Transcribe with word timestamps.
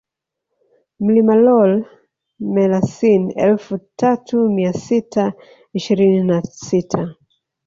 Mlima 1.03 1.35
Lool 1.39 1.73
Malasin 2.55 3.27
elfu 3.49 3.79
tatu 4.01 4.43
mia 4.55 4.73
sita 4.85 5.27
ishirini 5.79 6.23
na 6.33 6.41
sita 6.41 7.05